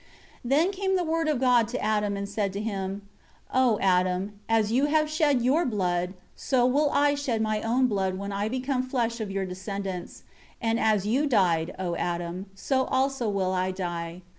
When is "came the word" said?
0.71-1.27